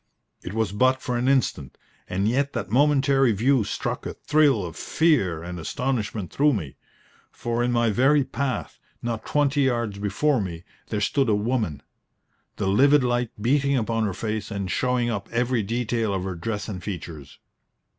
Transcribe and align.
It 0.41 0.55
was 0.55 0.71
but 0.71 0.99
for 0.99 1.15
an 1.15 1.27
instant, 1.27 1.77
and 2.09 2.27
yet 2.27 2.53
that 2.53 2.71
momentary 2.71 3.33
view 3.33 3.63
struck 3.63 4.07
a 4.07 4.15
thrill 4.15 4.65
of 4.65 4.75
fear 4.75 5.43
and 5.43 5.59
astonishment 5.59 6.31
through 6.33 6.53
me, 6.53 6.75
for 7.29 7.63
in 7.63 7.71
my 7.71 7.91
very 7.91 8.23
path, 8.23 8.79
not 9.03 9.27
twenty 9.27 9.61
yards 9.61 9.99
before 9.99 10.41
me, 10.41 10.63
there 10.87 11.01
stood 11.01 11.29
a 11.29 11.35
woman, 11.35 11.83
the 12.55 12.65
livid 12.67 13.03
light 13.03 13.29
beating 13.39 13.77
upon 13.77 14.05
her 14.05 14.13
face 14.15 14.49
and 14.49 14.71
showing 14.71 15.11
up 15.11 15.29
every 15.31 15.61
detail 15.61 16.15
of 16.15 16.23
her 16.23 16.33
dress 16.33 16.67
and 16.67 16.81
features. 16.83 17.37